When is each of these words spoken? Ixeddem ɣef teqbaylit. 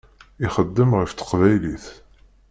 Ixeddem 0.45 0.91
ɣef 0.99 1.11
teqbaylit. 1.13 1.85